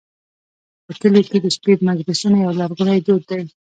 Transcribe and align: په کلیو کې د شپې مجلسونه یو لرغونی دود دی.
په 0.85 0.91
کلیو 1.01 1.27
کې 1.31 1.37
د 1.41 1.47
شپې 1.55 1.73
مجلسونه 1.89 2.37
یو 2.43 2.51
لرغونی 2.59 2.99
دود 3.05 3.23
دی. 3.29 3.41